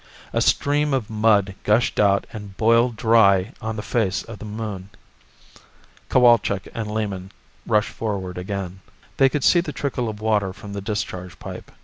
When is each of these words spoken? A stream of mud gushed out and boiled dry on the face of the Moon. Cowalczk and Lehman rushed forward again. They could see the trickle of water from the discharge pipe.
A 0.33 0.41
stream 0.41 0.95
of 0.95 1.11
mud 1.11 1.53
gushed 1.63 1.99
out 1.99 2.25
and 2.33 2.57
boiled 2.57 2.95
dry 2.95 3.53
on 3.61 3.75
the 3.75 3.83
face 3.83 4.23
of 4.23 4.39
the 4.39 4.45
Moon. 4.45 4.89
Cowalczk 6.09 6.67
and 6.73 6.89
Lehman 6.89 7.31
rushed 7.67 7.91
forward 7.91 8.39
again. 8.39 8.79
They 9.17 9.29
could 9.29 9.43
see 9.43 9.61
the 9.61 9.71
trickle 9.71 10.09
of 10.09 10.19
water 10.19 10.53
from 10.53 10.73
the 10.73 10.81
discharge 10.81 11.37
pipe. 11.37 11.71